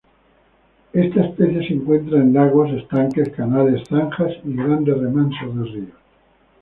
[0.93, 5.97] Esta especie se encuentra en lagos, estanques, canales, zanjas y grandes remansos de ríos.